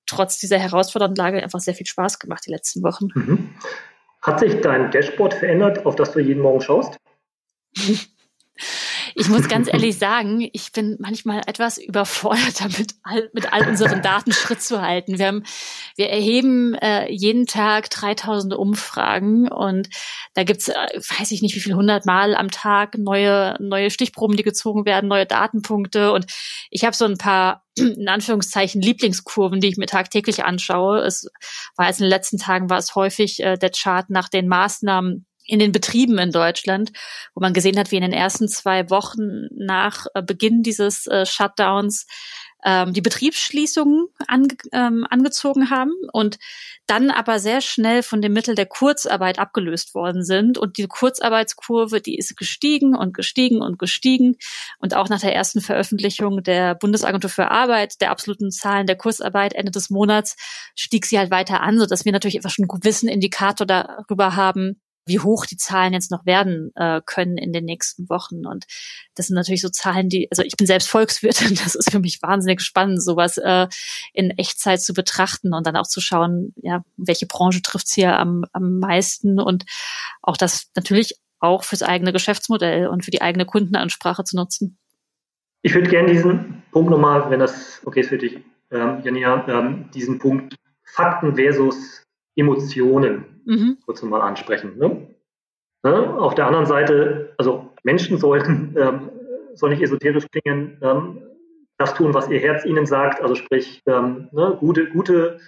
[0.06, 3.08] trotz dieser herausfordernden Lage einfach sehr viel Spaß gemacht die letzten Wochen.
[3.13, 3.56] Mhm.
[4.21, 6.97] Hat sich dein Dashboard verändert, auf das du jeden Morgen schaust?
[9.15, 14.02] ich muss ganz ehrlich sagen, ich bin manchmal etwas überfordert damit, all, mit all unseren
[14.02, 15.19] Daten Schritt zu halten.
[15.19, 15.43] Wir haben,
[15.95, 19.89] wir erheben äh, jeden Tag 3000 Umfragen und
[20.34, 20.74] da gibt's, äh,
[21.19, 25.26] weiß ich nicht, wie viel hundertmal am Tag neue, neue Stichproben, die gezogen werden, neue
[25.26, 26.26] Datenpunkte und
[26.69, 31.00] ich habe so ein paar in Anführungszeichen Lieblingskurven, die ich mir tagtäglich anschaue.
[31.02, 31.28] Es
[31.76, 35.26] war jetzt in den letzten Tagen war es häufig äh, der Chart nach den Maßnahmen
[35.51, 36.93] in den Betrieben in Deutschland,
[37.35, 41.25] wo man gesehen hat, wie in den ersten zwei Wochen nach äh, Beginn dieses äh,
[41.25, 42.07] Shutdowns
[42.63, 46.37] ähm, die Betriebsschließungen ange ähm, angezogen haben und
[46.87, 50.57] dann aber sehr schnell von dem Mittel der Kurzarbeit abgelöst worden sind.
[50.57, 54.37] Und die Kurzarbeitskurve, die ist gestiegen und gestiegen und gestiegen.
[54.79, 59.53] Und auch nach der ersten Veröffentlichung der Bundesagentur für Arbeit, der absoluten Zahlen der Kurzarbeit
[59.53, 60.37] Ende des Monats,
[60.75, 64.79] stieg sie halt weiter an, sodass wir natürlich einfach schon einen gewissen Indikator darüber haben,
[65.05, 68.45] wie hoch die Zahlen jetzt noch werden äh, können in den nächsten Wochen.
[68.45, 68.65] Und
[69.15, 72.21] das sind natürlich so Zahlen, die, also ich bin selbst Volkswirtin, das ist für mich
[72.21, 73.67] wahnsinnig spannend, sowas äh,
[74.13, 78.45] in Echtzeit zu betrachten und dann auch zu schauen, ja, welche Branche trifft's hier am,
[78.53, 79.65] am meisten und
[80.21, 84.77] auch das natürlich auch fürs eigene Geschäftsmodell und für die eigene Kundenansprache zu nutzen.
[85.63, 88.39] Ich würde gerne diesen Punkt nochmal, wenn das okay ist für dich,
[88.71, 92.03] ähm, Jania, ähm, diesen Punkt Fakten versus
[92.36, 93.78] Emotionen mhm.
[93.86, 94.78] kurz mal ansprechen.
[94.78, 95.08] Ne?
[95.84, 96.20] Ne?
[96.20, 99.10] Auf der anderen Seite, also Menschen sollten, ähm,
[99.56, 101.24] soll nicht esoterisch klingen, ähm,
[101.78, 105.39] das tun, was ihr Herz ihnen sagt, also sprich, ähm, ne, gute, gute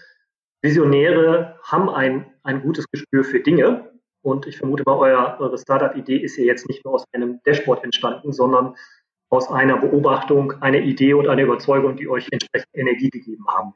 [0.63, 3.91] Visionäre haben ein, ein gutes Gespür für Dinge.
[4.23, 7.83] Und ich vermute mal, euer, eure Startup-Idee ist ja jetzt nicht nur aus einem Dashboard
[7.83, 8.75] entstanden, sondern
[9.29, 13.73] aus einer Beobachtung, einer Idee und einer Überzeugung, die euch entsprechend Energie gegeben haben.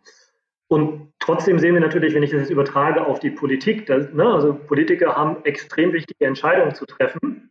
[0.69, 4.25] Und trotzdem sehen wir natürlich, wenn ich das jetzt übertrage auf die Politik, dass, ne,
[4.25, 7.49] also Politiker haben extrem wichtige Entscheidungen zu treffen.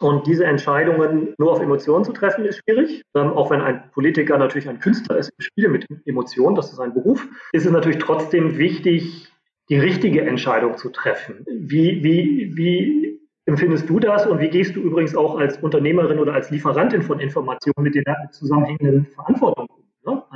[0.00, 3.02] Und diese Entscheidungen nur auf Emotionen zu treffen, ist schwierig.
[3.16, 6.76] Ähm, auch wenn ein Politiker natürlich ein Künstler ist, ich spiele mit Emotionen, das ist
[6.76, 9.28] sein Beruf, ist es natürlich trotzdem wichtig,
[9.68, 11.44] die richtige Entscheidung zu treffen.
[11.48, 16.34] Wie, wie, wie empfindest du das und wie gehst du übrigens auch als Unternehmerin oder
[16.34, 19.77] als Lieferantin von Informationen mit den zusammenhängenden Verantwortungen?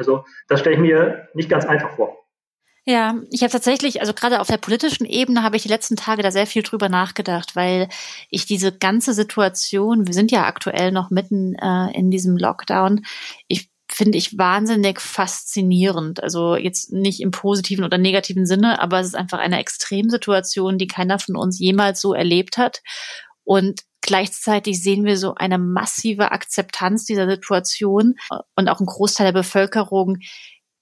[0.03, 2.19] Also das stelle ich mir nicht ganz einfach vor.
[2.85, 6.23] Ja, ich habe tatsächlich, also gerade auf der politischen Ebene habe ich die letzten Tage
[6.23, 7.88] da sehr viel drüber nachgedacht, weil
[8.29, 13.05] ich diese ganze Situation, wir sind ja aktuell noch mitten äh, in diesem Lockdown,
[13.47, 16.23] ich finde ich wahnsinnig faszinierend.
[16.23, 20.87] Also jetzt nicht im positiven oder negativen Sinne, aber es ist einfach eine Extremsituation, die
[20.87, 22.83] keiner von uns jemals so erlebt hat.
[23.45, 28.17] Und Gleichzeitig sehen wir so eine massive Akzeptanz dieser Situation
[28.57, 30.19] und auch ein Großteil der Bevölkerung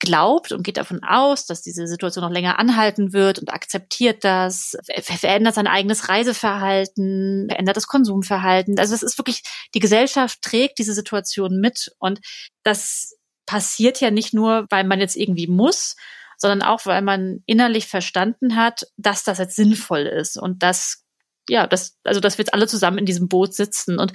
[0.01, 4.75] glaubt und geht davon aus, dass diese Situation noch länger anhalten wird und akzeptiert das,
[5.03, 8.79] verändert sein eigenes Reiseverhalten, verändert das Konsumverhalten.
[8.79, 9.43] Also es ist wirklich,
[9.75, 12.21] die Gesellschaft trägt diese Situation mit und
[12.63, 15.97] das passiert ja nicht nur, weil man jetzt irgendwie muss,
[16.39, 21.05] sondern auch, weil man innerlich verstanden hat, dass das jetzt sinnvoll ist und dass
[21.49, 23.99] ja, das, also dass wir jetzt alle zusammen in diesem Boot sitzen.
[23.99, 24.13] Und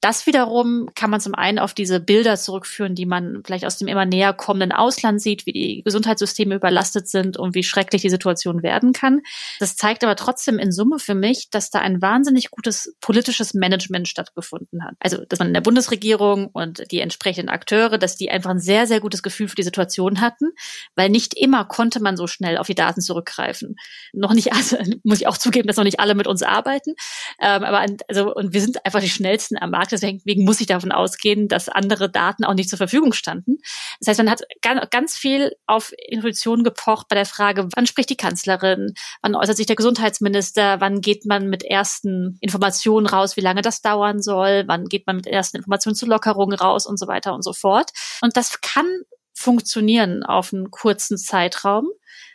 [0.00, 3.88] das wiederum kann man zum einen auf diese Bilder zurückführen, die man vielleicht aus dem
[3.88, 8.62] immer näher kommenden Ausland sieht, wie die Gesundheitssysteme überlastet sind und wie schrecklich die Situation
[8.62, 9.22] werden kann.
[9.58, 14.06] Das zeigt aber trotzdem in Summe für mich, dass da ein wahnsinnig gutes politisches Management
[14.06, 14.94] stattgefunden hat.
[15.00, 18.86] Also, dass man in der Bundesregierung und die entsprechenden Akteure, dass die einfach ein sehr,
[18.86, 20.50] sehr gutes Gefühl für die Situation hatten,
[20.94, 23.74] weil nicht immer konnte man so schnell auf die Daten zurückgreifen.
[24.12, 26.94] Noch nicht, also, muss ich auch zugeben, dass noch nicht alle mit uns arbeiten.
[27.40, 30.66] Ähm, aber, also, und wir sind einfach die schnellsten am Markt gesagt, deswegen muss ich
[30.66, 33.58] davon ausgehen, dass andere Daten auch nicht zur Verfügung standen.
[34.00, 34.42] Das heißt, man hat
[34.90, 39.66] ganz viel auf Intuition gepocht bei der Frage, wann spricht die Kanzlerin, wann äußert sich
[39.66, 44.84] der Gesundheitsminister, wann geht man mit ersten Informationen raus, wie lange das dauern soll, wann
[44.86, 47.90] geht man mit ersten Informationen zu Lockerungen raus und so weiter und so fort.
[48.20, 48.86] Und das kann
[49.38, 51.88] funktionieren auf einen kurzen Zeitraum.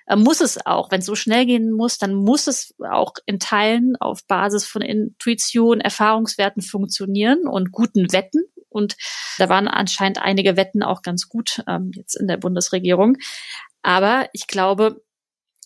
[0.07, 0.89] Äh, muss es auch.
[0.89, 4.81] Wenn es so schnell gehen muss, dann muss es auch in Teilen auf Basis von
[4.81, 8.45] Intuition, Erfahrungswerten funktionieren und guten Wetten.
[8.69, 8.95] Und
[9.37, 13.17] da waren anscheinend einige Wetten auch ganz gut ähm, jetzt in der Bundesregierung.
[13.81, 15.03] Aber ich glaube,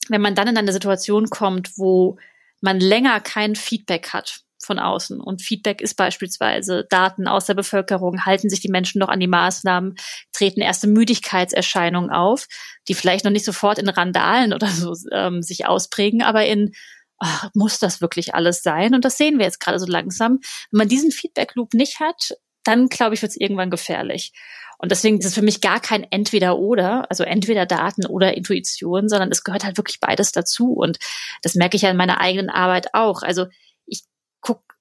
[0.10, 2.18] wenn man dann in eine Situation kommt, wo
[2.62, 5.20] man länger kein Feedback hat von außen.
[5.22, 9.28] Und Feedback ist beispielsweise Daten aus der Bevölkerung, halten sich die Menschen noch an die
[9.28, 9.96] Maßnahmen,
[10.34, 12.48] treten erste Müdigkeitserscheinungen auf,
[12.88, 16.74] die vielleicht noch nicht sofort in Randalen oder so ähm, sich ausprägen, aber in
[17.20, 18.94] ach, muss das wirklich alles sein?
[18.94, 20.40] Und das sehen wir jetzt gerade so langsam.
[20.72, 24.34] Wenn man diesen Feedback-Loop nicht hat, dann glaube ich, wird es irgendwann gefährlich.
[24.78, 29.32] Und deswegen ist es für mich gar kein Entweder-Oder, also entweder Daten oder Intuition, sondern
[29.32, 30.74] es gehört halt wirklich beides dazu.
[30.74, 31.00] Und
[31.42, 33.24] das merke ich ja in meiner eigenen Arbeit auch.
[33.24, 33.48] Also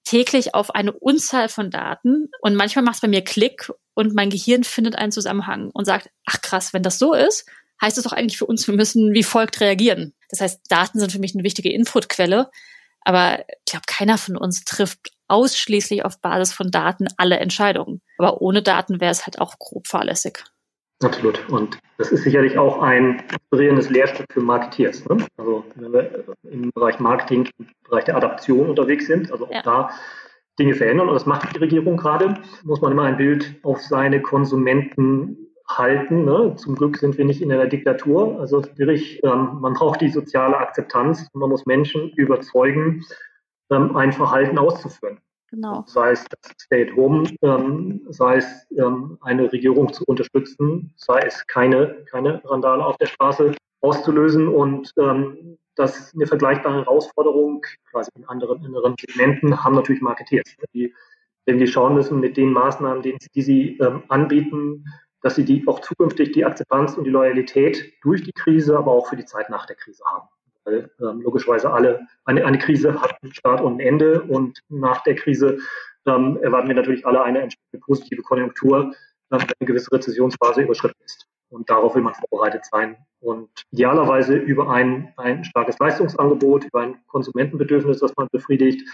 [0.07, 4.31] täglich auf eine Unzahl von Daten und manchmal macht es bei mir Klick und mein
[4.31, 7.45] Gehirn findet einen Zusammenhang und sagt, ach krass, wenn das so ist,
[7.83, 10.15] heißt es doch eigentlich für uns, wir müssen wie folgt reagieren.
[10.31, 12.51] Das heißt, Daten sind für mich eine wichtige Inputquelle,
[13.03, 18.01] aber ich glaube, keiner von uns trifft ausschließlich auf Basis von Daten alle Entscheidungen.
[18.19, 20.45] Aber ohne Daten wäre es halt auch grob fahrlässig.
[21.03, 21.47] Absolut.
[21.51, 25.07] Und das ist sicherlich auch ein inspirierendes Lehrstück für Marketeers.
[25.09, 25.27] Ne?
[25.37, 29.63] Also wenn wir im Bereich Marketing, im Bereich der Adaption unterwegs sind, also auch ja.
[29.63, 29.91] da
[30.59, 34.23] Dinge verändern, und das macht die Regierung gerade, muss man immer ein Bild auf seine
[34.23, 36.25] Konsumenten halten.
[36.25, 36.55] Ne?
[36.57, 38.41] Zum Glück sind wir nicht in einer Diktatur.
[38.41, 43.05] Also schwierig, ähm, man braucht die soziale Akzeptanz und man muss Menschen überzeugen,
[43.71, 45.19] ähm, ein Verhalten auszuführen.
[45.57, 45.85] Genau.
[45.87, 51.19] Sei es das Stay at Home, ähm, sei es ähm, eine Regierung zu unterstützen, sei
[51.21, 57.65] es keine, keine Randale auf der Straße auszulösen und ähm, das ist eine vergleichbare Herausforderung,
[57.91, 60.93] quasi in anderen inneren Segmenten, haben natürlich Marketeers, die,
[61.49, 64.85] die schauen müssen mit den Maßnahmen, die, die sie ähm, anbieten,
[65.23, 69.09] dass sie die auch zukünftig die Akzeptanz und die Loyalität durch die Krise, aber auch
[69.09, 70.29] für die Zeit nach der Krise haben
[70.67, 75.03] weil ähm, logischerweise alle, eine, eine Krise hat einen Start und ein Ende und nach
[75.05, 75.59] der Krise
[76.07, 78.93] ähm, erwarten wir natürlich alle eine entsprechende positive Konjunktur, ähm,
[79.31, 81.27] wenn eine gewisse Rezessionsphase überschritten ist.
[81.49, 82.97] Und darauf will man vorbereitet sein.
[83.21, 88.87] Und idealerweise über ein, ein starkes Leistungsangebot, über ein Konsumentenbedürfnis, das man befriedigt,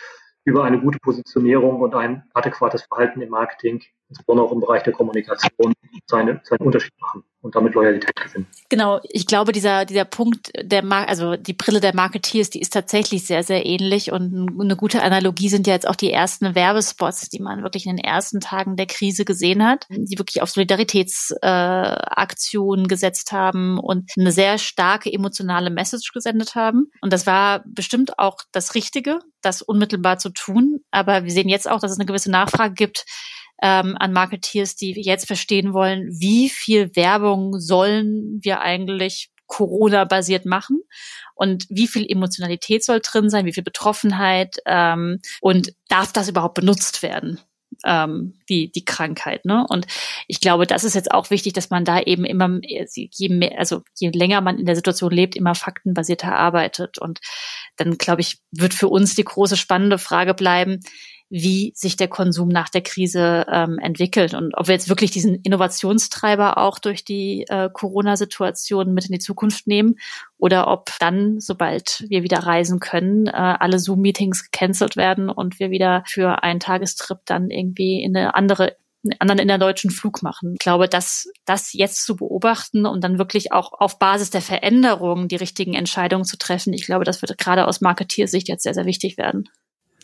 [0.45, 4.93] über eine gute Positionierung und ein adäquates Verhalten im Marketing, insbesondere auch im Bereich der
[4.93, 5.73] Kommunikation,
[6.07, 8.47] seine, seinen Unterschied machen und damit Loyalität gewinnen.
[8.69, 12.73] Genau, ich glaube, dieser, dieser Punkt der Mar also die Brille der Marketeers, die ist
[12.73, 17.29] tatsächlich sehr, sehr ähnlich und eine gute Analogie sind ja jetzt auch die ersten Werbespots,
[17.29, 22.85] die man wirklich in den ersten Tagen der Krise gesehen hat, die wirklich auf Solidaritätsaktionen
[22.85, 26.91] äh, gesetzt haben und eine sehr starke emotionale Message gesendet haben.
[27.01, 30.81] Und das war bestimmt auch das Richtige, das unmittelbar zu tun.
[30.91, 33.05] Aber wir sehen jetzt auch, dass es eine gewisse Nachfrage gibt
[33.63, 40.81] ähm, an Marketeers, die jetzt verstehen wollen, wie viel Werbung sollen wir eigentlich Corona-basiert machen
[41.35, 46.55] und wie viel Emotionalität soll drin sein, wie viel Betroffenheit ähm, und darf das überhaupt
[46.55, 47.39] benutzt werden?
[47.85, 49.45] Ähm, die die Krankheit.
[49.45, 49.67] Ne?
[49.69, 49.87] Und
[50.29, 53.83] ich glaube, das ist jetzt auch wichtig, dass man da eben immer je mehr, also
[53.99, 56.99] je länger man in der Situation lebt, immer faktenbasierter arbeitet.
[56.99, 57.21] Und
[57.77, 60.81] dann glaube ich, wird für uns die große spannende Frage bleiben,
[61.35, 65.37] wie sich der Konsum nach der Krise ähm, entwickelt und ob wir jetzt wirklich diesen
[65.37, 69.95] Innovationstreiber auch durch die äh, Corona-Situation mit in die Zukunft nehmen
[70.37, 75.71] oder ob dann, sobald wir wieder reisen können, äh, alle Zoom-Meetings gecancelt werden und wir
[75.71, 78.77] wieder für einen Tagestrip dann irgendwie in eine andere
[79.19, 80.53] anderen innerdeutschen Flug machen.
[80.53, 85.27] Ich glaube, dass das jetzt zu beobachten und dann wirklich auch auf Basis der Veränderungen
[85.27, 88.87] die richtigen Entscheidungen zu treffen, ich glaube, das wird gerade aus Marketiersicht jetzt sehr, sehr
[88.87, 89.49] wichtig werden.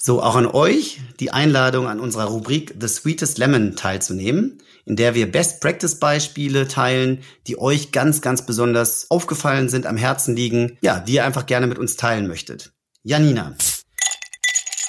[0.09, 5.14] So, auch an euch die Einladung an unserer Rubrik The Sweetest Lemon teilzunehmen, in der
[5.14, 10.79] wir Best Practice Beispiele teilen, die euch ganz, ganz besonders aufgefallen sind, am Herzen liegen,
[10.81, 12.73] ja, die ihr einfach gerne mit uns teilen möchtet.
[13.03, 13.55] Janina,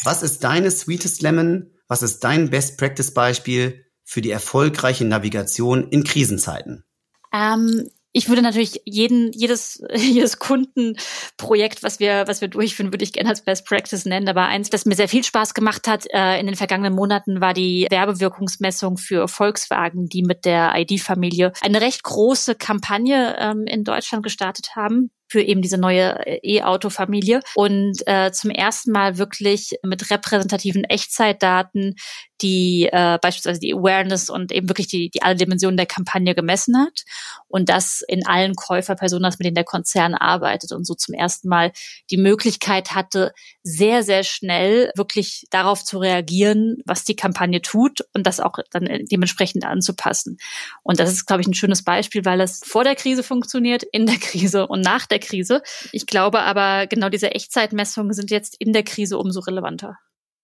[0.05, 1.69] was ist deine Sweetest Lemon?
[1.89, 6.86] Was ist dein Best Practice Beispiel für die erfolgreiche Navigation in Krisenzeiten?
[7.34, 13.13] Ähm, ich würde natürlich jeden, jedes, jedes Kundenprojekt, was wir, was wir durchführen, würde ich
[13.13, 14.28] gerne als Best Practice nennen.
[14.28, 17.54] Aber eins, das mir sehr viel Spaß gemacht hat äh, in den vergangenen Monaten, war
[17.54, 24.24] die Werbewirkungsmessung für Volkswagen, die mit der ID-Familie eine recht große Kampagne ähm, in Deutschland
[24.24, 30.09] gestartet haben für eben diese neue äh, E-Auto-Familie und äh, zum ersten Mal wirklich mit
[30.11, 31.95] repräsentativen Echtzeitdaten
[32.41, 36.77] die äh, beispielsweise die Awareness und eben wirklich die, die alle Dimensionen der Kampagne gemessen
[36.77, 37.03] hat
[37.47, 41.71] und das in allen Käuferpersonen, mit denen der Konzern arbeitet und so zum ersten Mal
[42.09, 48.25] die Möglichkeit hatte, sehr, sehr schnell wirklich darauf zu reagieren, was die Kampagne tut und
[48.25, 50.37] das auch dann dementsprechend anzupassen.
[50.83, 54.05] Und das ist, glaube ich, ein schönes Beispiel, weil es vor der Krise funktioniert, in
[54.05, 55.62] der Krise und nach der Krise.
[55.91, 59.97] Ich glaube aber, genau diese Echtzeitmessungen sind jetzt in der Krise umso relevanter.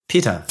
[0.08, 0.46] Peter,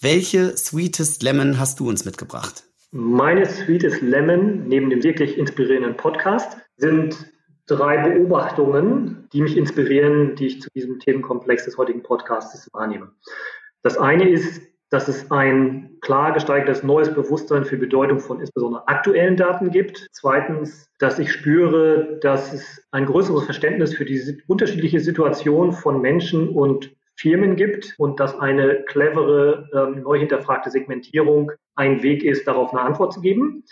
[0.00, 2.64] welche Sweetest Lemon hast du uns mitgebracht?
[2.90, 7.16] Meine Sweetest Lemon, neben dem wirklich inspirierenden Podcast, sind
[7.66, 13.12] drei Beobachtungen, die mich inspirieren, die ich zu diesem Themenkomplex des heutigen Podcasts wahrnehme.
[13.82, 14.60] Das eine ist,
[14.94, 20.06] dass es ein klar gesteigertes neues Bewusstsein für Bedeutung von insbesondere aktuellen Daten gibt.
[20.12, 26.48] Zweitens, dass ich spüre, dass es ein größeres Verständnis für die unterschiedliche Situation von Menschen
[26.48, 32.72] und Firmen gibt und dass eine clevere, ähm, neu hinterfragte Segmentierung ein Weg ist, darauf
[32.72, 33.64] eine Antwort zu geben.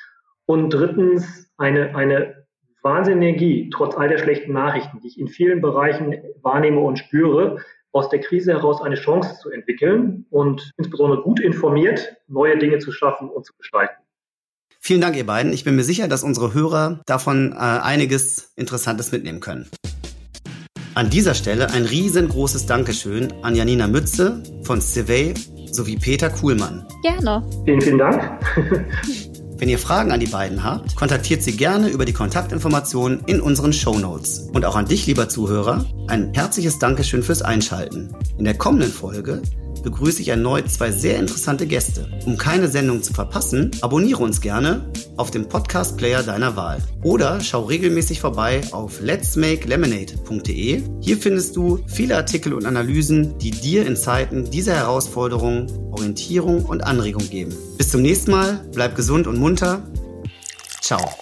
[0.47, 2.47] Und drittens eine, eine
[2.83, 7.59] wahnsinnige Energie, trotz all der schlechten Nachrichten, die ich in vielen Bereichen wahrnehme und spüre,
[7.93, 12.91] aus der Krise heraus eine Chance zu entwickeln und insbesondere gut informiert neue Dinge zu
[12.93, 13.95] schaffen und zu gestalten.
[14.81, 15.53] Vielen Dank, ihr beiden.
[15.53, 19.71] Ich bin mir sicher, dass unsere Hörer davon äh, einiges Interessantes mitnehmen können.
[20.95, 25.35] An dieser Stelle ein riesengroßes Dankeschön an Janina Mütze von Civey
[25.71, 26.87] sowie Peter Kuhlmann.
[27.03, 27.49] Gerne.
[27.65, 28.41] Vielen, vielen Dank.
[29.63, 33.73] Wenn ihr Fragen an die beiden habt, kontaktiert sie gerne über die Kontaktinformationen in unseren
[33.73, 34.51] Show Notes.
[34.53, 38.13] Und auch an dich, lieber Zuhörer, ein herzliches Dankeschön fürs Einschalten.
[38.39, 39.41] In der kommenden Folge
[39.83, 42.09] begrüße ich erneut zwei sehr interessante Gäste.
[42.27, 46.83] Um keine Sendung zu verpassen, abonniere uns gerne auf dem Podcast-Player deiner Wahl.
[47.03, 50.83] Oder schau regelmäßig vorbei auf letsmakelemonade.de.
[51.01, 56.83] Hier findest du viele Artikel und Analysen, die dir in Zeiten dieser Herausforderungen Orientierung und
[56.83, 57.55] Anregung geben.
[57.77, 59.83] Bis zum nächsten Mal, bleib gesund und munter.
[60.81, 61.22] Ciao.